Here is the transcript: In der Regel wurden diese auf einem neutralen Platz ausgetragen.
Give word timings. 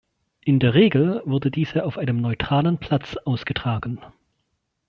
In 0.43 0.57
der 0.59 0.73
Regel 0.73 1.21
wurden 1.25 1.51
diese 1.51 1.85
auf 1.85 1.99
einem 1.99 2.21
neutralen 2.21 2.79
Platz 2.79 3.17
ausgetragen. 3.17 3.99